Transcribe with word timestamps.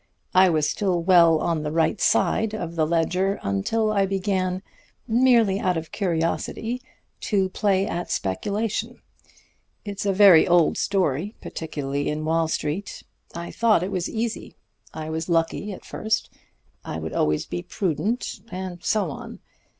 I 0.33 0.49
was 0.49 0.67
still 0.67 1.03
well 1.03 1.37
on 1.41 1.61
the 1.61 1.71
right 1.71 2.01
side 2.01 2.55
of 2.55 2.75
the 2.75 2.87
ledger 2.87 3.39
until 3.43 3.91
I 3.91 4.07
began, 4.07 4.63
merely 5.07 5.59
out 5.59 5.77
of 5.77 5.91
curiosity, 5.91 6.81
to 7.19 7.49
play 7.49 7.85
at 7.87 8.09
speculation. 8.09 8.99
It's 9.85 10.03
a 10.03 10.11
very 10.11 10.47
old 10.47 10.75
story 10.75 11.35
particularly 11.39 12.09
in 12.09 12.25
Wall 12.25 12.47
Street. 12.47 13.03
I 13.35 13.51
thought 13.51 13.83
it 13.83 13.91
was 13.91 14.09
easy; 14.09 14.55
I 14.91 15.11
was 15.11 15.29
lucky 15.29 15.71
at 15.71 15.85
first; 15.85 16.31
I 16.83 16.97
would 16.97 17.13
always 17.13 17.45
be 17.45 17.61
prudent 17.61 18.39
and 18.51 18.83
so 18.83 19.11
on. 19.11 19.37